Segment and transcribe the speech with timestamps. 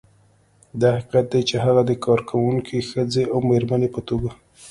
[0.79, 4.29] دا حقیقت چې هغې د کارکونکې ښځې او مېرمنې په توګه